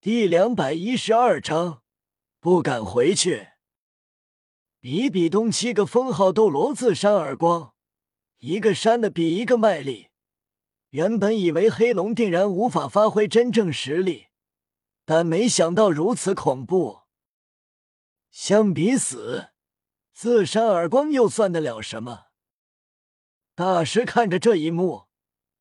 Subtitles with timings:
[0.00, 1.82] 第两百一十二章，
[2.38, 3.48] 不敢回去。
[4.78, 7.74] 比比东七个封号斗罗自扇耳光，
[8.36, 10.10] 一个扇的比一个卖力。
[10.90, 14.28] 原本以为黑龙定然无法发挥真正实力，
[15.04, 17.00] 但没想到如此恐怖。
[18.30, 19.48] 相比死，
[20.12, 22.26] 自扇耳光又算得了什么？
[23.56, 25.08] 大师看着这一幕，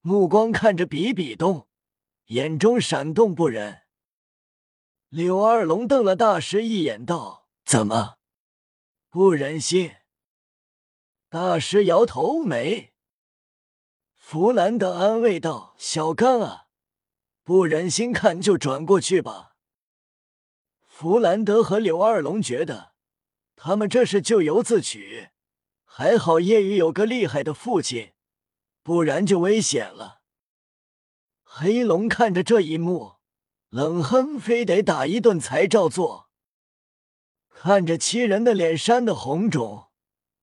[0.02, 1.68] 目光看着比比东，
[2.28, 3.87] 眼中闪动不忍。
[5.10, 8.18] 柳二龙瞪了大师一眼，道：“怎么
[9.10, 9.96] 不忍心？”
[11.30, 12.94] 大师摇头没。
[14.14, 16.66] 弗兰德安慰道：“小刚啊，
[17.44, 19.56] 不忍心看就转过去吧。”
[20.86, 22.94] 弗兰德和柳二龙觉得
[23.56, 25.30] 他们这是咎由自取。
[25.86, 28.14] 还好叶雨有个厉害的父亲，
[28.84, 30.22] 不然就危险了。
[31.44, 33.17] 黑龙看着这一幕，
[33.70, 36.30] 冷哼：“非得打一顿才照做。”
[37.50, 39.88] 看着七人的脸扇的红肿，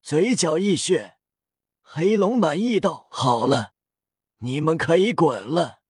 [0.03, 1.17] 嘴角溢血，
[1.81, 3.73] 黑龙满意道：“好了，
[4.39, 5.81] 你们可以滚了。”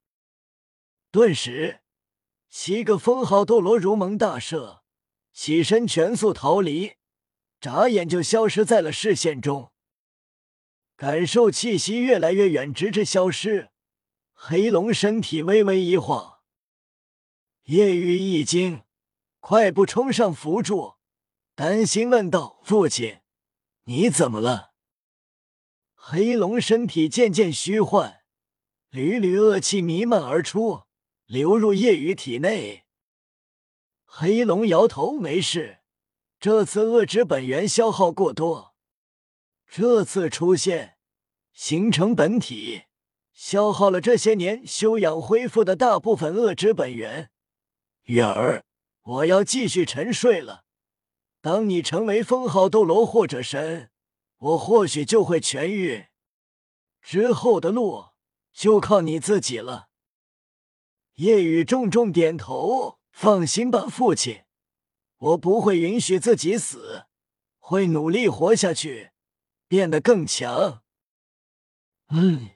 [1.11, 1.81] 顿时，
[2.51, 4.81] 七个封号斗罗如蒙大赦，
[5.33, 6.95] 起身全速逃离。
[7.61, 9.73] 眨眼就消失在了视线中，
[10.97, 13.71] 感受气息越来越远，直至消失。
[14.35, 16.34] 黑龙身体微微一晃，
[17.65, 18.83] 叶雨一惊，
[19.41, 20.97] 快步冲上扶住，
[21.55, 23.21] 担心问道：“父亲，
[23.85, 24.75] 你怎么了？”
[25.97, 28.21] 黑龙身体渐渐虚幻，
[28.91, 30.83] 缕缕恶气弥漫而出，
[31.25, 32.85] 流入叶雨体内。
[34.05, 35.79] 黑龙摇头：“没事。”
[36.39, 38.75] 这次恶之本源消耗过多，
[39.67, 40.99] 这次出现
[41.55, 42.83] 形成本体，
[43.33, 47.31] 消耗了这些年修养恢复的大部分恶之本源。
[48.05, 48.65] 月儿，
[49.03, 50.65] 我要继续沉睡了。
[51.41, 53.91] 当你成为封号斗罗或者神，
[54.37, 56.09] 我或许就会痊愈。
[57.01, 58.09] 之后的路
[58.53, 59.89] 就靠你自己了。
[61.15, 64.45] 夜雨重重点头，放心吧，父亲。
[65.17, 67.07] 我不会允许自己死，
[67.59, 69.13] 会努力活下去，
[69.67, 70.83] 变得更强。
[72.09, 72.51] 嗯，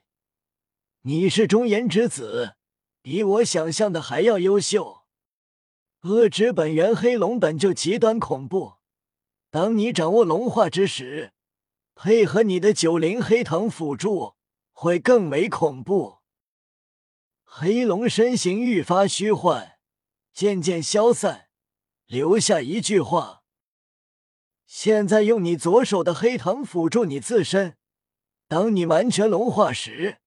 [1.03, 2.56] 你是忠言之子，
[3.00, 4.97] 比我想象的还要优秀。
[6.03, 8.75] 恶之本源黑龙本就极端恐怖，
[9.50, 11.32] 当你掌握龙化之时，
[11.97, 14.34] 配合你的九灵黑藤辅助，
[14.70, 16.19] 会更为恐怖。
[17.42, 19.78] 黑龙身形愈发虚幻，
[20.32, 21.48] 渐渐消散。
[22.06, 23.42] 留下一句话：
[24.66, 27.76] 现在用你左手的黑藤辅助你自身，
[28.47, 30.19] 当你完全龙化时，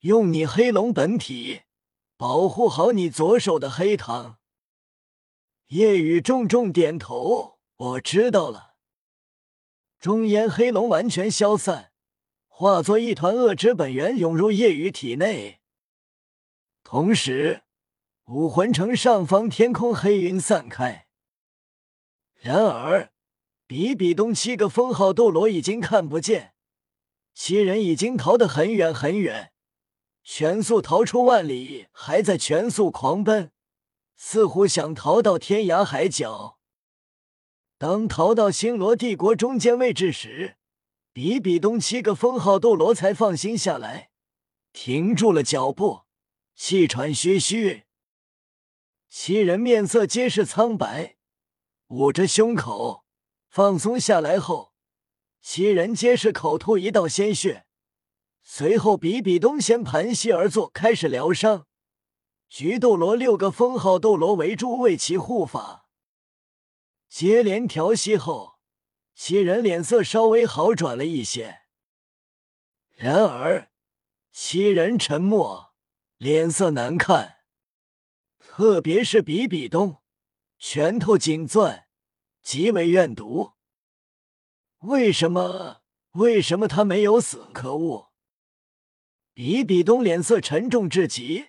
[0.00, 1.62] 用你黑龙本体
[2.18, 4.36] 保护好你左手的黑藤。
[5.68, 8.76] 夜雨重重点头，我知道了。
[9.98, 11.90] 中烟黑龙完全消散，
[12.46, 15.60] 化作一团恶之本源涌入夜雨体内，
[16.84, 17.64] 同时
[18.26, 21.08] 武魂城上方天空黑云散开。
[22.40, 23.10] 然而，
[23.66, 26.54] 比比东七个封号斗罗已经看不见，
[27.34, 29.52] 七人已经逃得很远很远，
[30.22, 33.50] 全速逃出万里，还在全速狂奔，
[34.16, 36.58] 似乎想逃到天涯海角。
[37.78, 40.56] 当逃到星罗帝国中间位置时，
[41.12, 44.10] 比比东七个封号斗罗才放心下来，
[44.72, 46.02] 停住了脚步，
[46.54, 47.84] 气喘吁吁。
[49.08, 51.16] 七人面色皆是苍白。
[51.88, 53.04] 捂着胸口，
[53.48, 54.72] 放松下来后，
[55.40, 57.66] 七人皆是口吐一道鲜血。
[58.42, 61.66] 随后，比比东先盘膝而坐，开始疗伤。
[62.48, 65.88] 菊斗罗六个封号斗罗围住，为其护法。
[67.08, 68.58] 接连调息后，
[69.14, 71.62] 七人脸色稍微好转了一些。
[72.94, 73.70] 然而，
[74.32, 75.74] 七人沉默，
[76.18, 77.38] 脸色难看，
[78.38, 80.02] 特别是比比东。
[80.58, 81.88] 拳头紧攥，
[82.42, 83.52] 极为怨毒。
[84.78, 85.82] 为什么？
[86.12, 87.50] 为什么他没有死？
[87.52, 88.12] 可恶！
[89.34, 91.48] 比比东脸色沉重至极。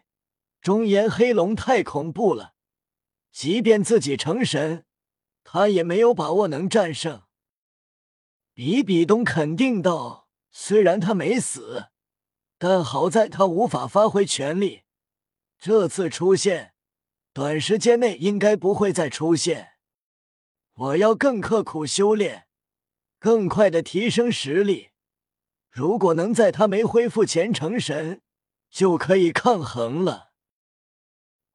[0.68, 2.54] 中炎黑龙太恐怖了，
[3.31, 4.86] 即便自己成神，
[5.46, 7.24] 他也没有把握能战胜。
[8.54, 11.86] 比比东肯定道：“虽然他没死，
[12.58, 14.81] 但好在他无法发挥全力。
[15.58, 16.74] 这次出现。”
[17.31, 19.75] 短时间内应该不会再出现。
[20.74, 22.48] 我要更刻苦修炼，
[23.19, 24.90] 更快的提升实力。
[25.72, 28.22] 如果能在他没恢复前成神，
[28.69, 30.27] 就可以抗衡了。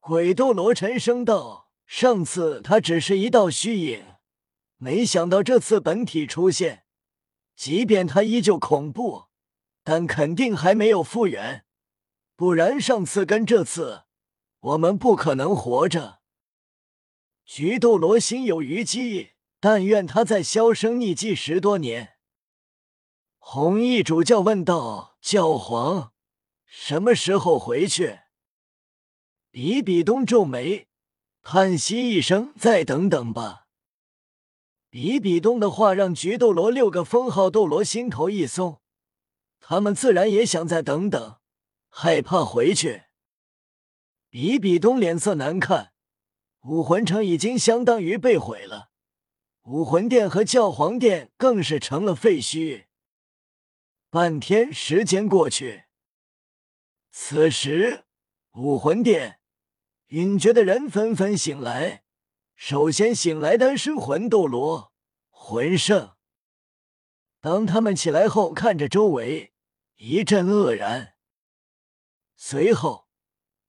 [0.05, 4.03] 鬼斗罗沉声道：“上次他只是一道虚影，
[4.75, 6.83] 没想到这次本体出现。
[7.55, 9.27] 即便他依旧恐怖，
[9.81, 11.63] 但肯定还没有复原。
[12.35, 14.03] 不然上次跟这次，
[14.59, 16.19] 我们不可能活着。”
[17.47, 22.15] 菊斗罗心有余悸，但愿他在销声匿迹十多年。
[23.37, 26.11] 红衣主教问道：“教皇，
[26.65, 28.19] 什么时候回去？”
[29.53, 30.87] 比比东皱眉，
[31.43, 33.67] 叹息一声：“再等等吧。”
[34.89, 38.81] 比比东的话让菊斗罗六个封号斗罗心头一松，
[39.59, 41.37] 他们自然也想再等等，
[41.87, 43.03] 害怕回去。
[44.31, 45.93] 比比东脸色难看，
[46.61, 48.89] 武魂城已经相当于被毁了，
[49.65, 52.85] 武魂殿和教皇殿更是成了废墟。
[54.09, 55.83] 半天时间过去，
[57.11, 58.05] 此时
[58.53, 59.41] 武魂殿。
[60.13, 62.03] 隐觉的人纷纷醒来，
[62.55, 64.93] 首先醒来的是魂斗罗、
[65.31, 66.15] 魂圣。
[67.41, 69.55] 当他们起来后，看着周围，
[69.95, 71.15] 一阵愕然。
[72.35, 73.07] 随后，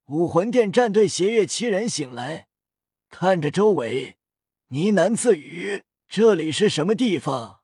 [0.08, 2.48] 武魂殿战队邪月七人醒来，
[3.08, 4.18] 看着周围，
[4.68, 7.62] 呢喃自语：“这里是什么地方？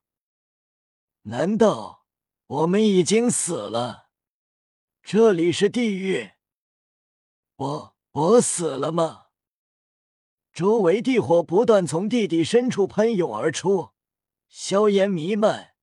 [1.24, 2.06] 难道
[2.46, 4.08] 我们已经死了？
[5.02, 6.30] 这里是地狱？
[7.56, 9.26] 我……”我死了吗？
[10.52, 13.90] 周围地火不断从地底深处喷涌而出，
[14.48, 15.74] 硝烟弥漫，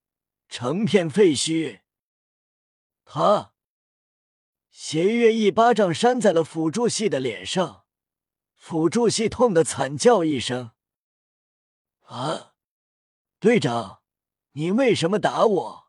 [0.50, 1.81] 成片废墟。
[3.06, 3.53] 他，
[4.69, 7.85] 邪月一巴掌扇在了辅助系的脸上，
[8.53, 10.71] 辅助系痛得惨叫一声
[12.07, 12.56] ：“啊，
[13.39, 14.01] 队长，
[14.51, 15.88] 你为什么打我？”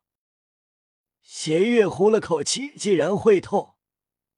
[1.20, 3.77] 邪月呼了口气，既然会痛。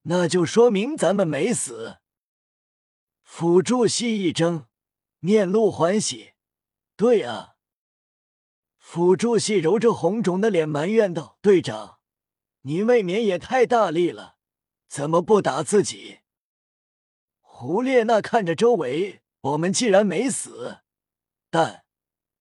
[0.03, 1.99] 那就说明咱们没死。
[3.23, 4.67] 辅助系一怔，
[5.19, 6.33] 面露欢喜。
[6.97, 7.57] 对啊，
[8.77, 12.01] 辅助系揉着红肿的脸埋怨道：“队长，
[12.63, 14.37] 你未免也太大力了，
[14.89, 16.21] 怎么不打自己？”
[17.41, 20.81] 胡列娜看着周围，我们既然没死，
[21.51, 21.85] 但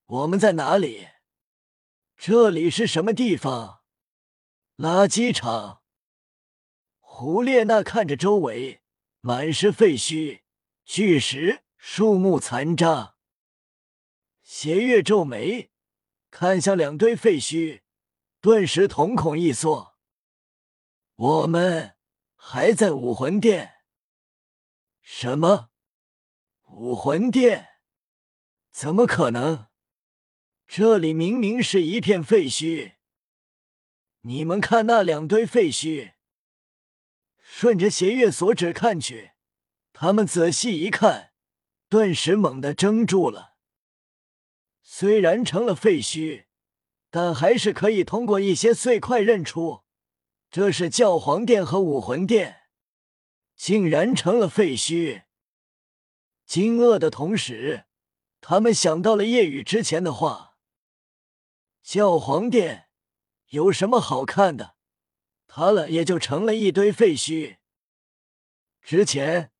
[0.05, 1.07] 我们在哪里？
[2.17, 3.81] 这里是什么地方？
[4.77, 5.78] 垃圾场。
[7.21, 8.79] 胡列娜看着周围，
[9.19, 10.43] 满是废墟、
[10.85, 13.17] 巨石、树木残渣。
[14.41, 15.69] 邪月皱眉，
[16.31, 17.81] 看向两堆废墟，
[18.39, 19.97] 顿时瞳孔一缩。
[21.15, 21.97] 我们
[22.37, 23.73] 还在武魂殿？
[25.01, 25.71] 什么？
[26.67, 27.67] 武魂殿？
[28.71, 29.67] 怎么可能？
[30.65, 32.93] 这里明明是一片废墟。
[34.21, 36.13] 你们看那两堆废墟。
[37.51, 39.31] 顺着邪月所指看去，
[39.91, 41.31] 他们仔细一看，
[41.89, 43.55] 顿时猛地怔住了。
[44.83, 46.45] 虽然成了废墟，
[47.09, 49.81] 但还是可以通过一些碎块认出，
[50.51, 52.61] 这是教皇殿和武魂殿。
[53.55, 55.23] 竟然成了废墟！
[56.45, 57.87] 惊愕的同时，
[58.39, 60.55] 他们想到了夜雨之前的话：
[61.81, 62.89] 教皇殿
[63.47, 64.75] 有什么好看的？
[65.49, 67.57] 塌了也就成了一堆废墟。
[68.83, 69.51] 之前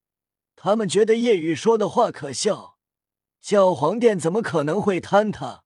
[0.56, 2.77] 他们觉得夜雨说的话可笑，
[3.41, 5.64] 教皇殿怎么可能会坍塌？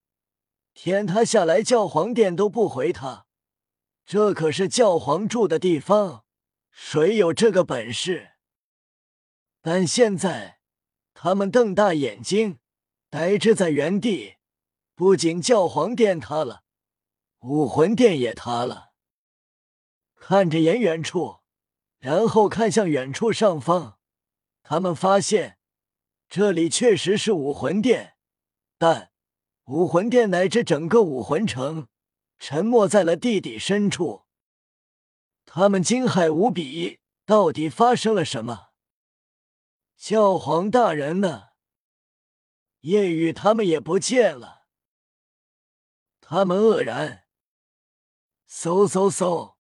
[0.73, 3.25] 天塌下来，教皇殿都不回他，
[4.05, 6.23] 这可是教皇住的地方，
[6.71, 8.31] 谁有这个本事？
[9.61, 10.59] 但现在
[11.13, 12.59] 他们瞪大眼睛，
[13.09, 14.35] 呆滞在原地。
[14.95, 16.63] 不仅教皇殿塌了，
[17.39, 18.92] 武魂殿也塌了。
[20.25, 21.41] 看着眼远处，
[21.99, 23.99] 然后看向远处上方，
[24.63, 25.59] 他们发现
[26.29, 28.15] 这里确实是武魂殿，
[28.77, 29.11] 但
[29.65, 31.89] 武魂殿乃至整个武魂城
[32.39, 34.23] 沉没在了地底深处。
[35.45, 38.69] 他们惊骇无比，到底发生了什么？
[39.97, 41.49] 教皇大人呢？
[42.79, 44.67] 夜雨他们也不见了。
[46.21, 47.25] 他们愕然。
[48.49, 49.52] 嗖嗖嗖。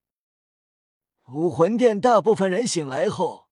[1.33, 3.47] 武魂殿大部分人醒来后，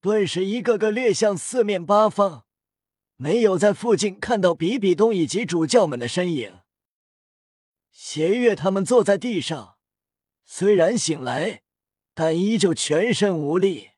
[0.00, 2.46] 顿时一个个掠向四面八方，
[3.16, 6.60] 没有在附近看到比比东以及主教们的身影。
[7.90, 9.76] 邪月他们坐在地上，
[10.46, 11.60] 虽然醒来，
[12.14, 13.90] 但依旧全身无力。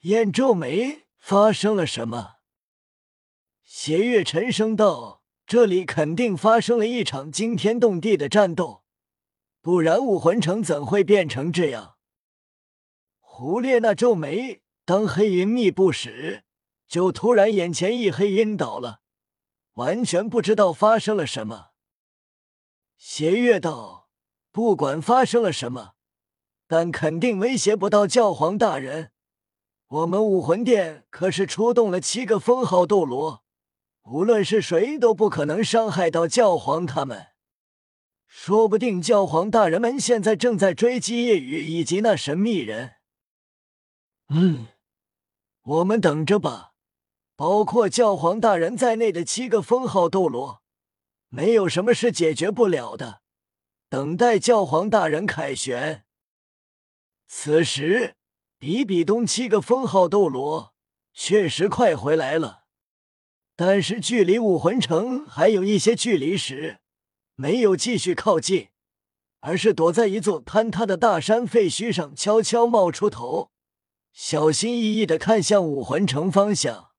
[0.00, 2.34] 燕皱眉，发生了什么？
[3.64, 8.84] 邪月沉声道：“这里肯定发生了一场惊天动地的战斗。”
[9.62, 11.93] 不然武魂城怎会变成这样？
[13.36, 16.44] 胡列娜皱眉，当黑云密布时，
[16.86, 19.00] 就突然眼前一黑，晕倒了，
[19.72, 21.70] 完全不知道发生了什么。
[22.96, 24.08] 邪月道
[24.52, 25.94] ：“不管发生了什么，
[26.68, 29.10] 但肯定威胁不到教皇大人。
[29.88, 33.42] 我们武魂殿可是出动了七个封号斗罗，
[34.04, 37.30] 无论是谁都不可能伤害到教皇他们。
[38.28, 42.92] 说不定教皇大人们现在正在追击夜雨以及那神秘人。”
[44.28, 44.66] 嗯。
[45.62, 46.74] 我们等着吧，
[47.36, 50.62] 包括教皇大人在内的七个封号斗罗，
[51.30, 53.22] 没有什么是解决不了的。
[53.88, 56.04] 等待教皇大人凯旋。
[57.26, 58.16] 此时，
[58.58, 60.74] 比比东七个封号斗罗
[61.14, 62.64] 确实快回来了，
[63.56, 66.80] 但是距离武魂城还有一些距离时，
[67.36, 68.68] 没有继续靠近，
[69.40, 73.53] 而是躲在一座坍塌的大山废墟上，悄悄冒出头。
[74.16, 76.92] 小心翼翼的看向武魂城方向。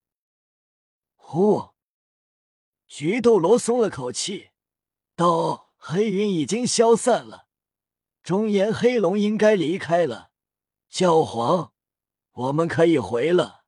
[1.15, 1.69] 呼，
[2.87, 4.49] 菊斗罗松了口气，
[5.15, 7.47] 道：“黑云已经消散了，
[8.21, 10.31] 中炎黑龙应该离开了。
[10.89, 11.71] 教皇，
[12.33, 13.63] 我们可以回了。”